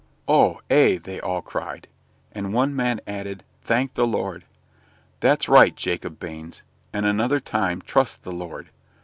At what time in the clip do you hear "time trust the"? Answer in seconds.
7.39-8.31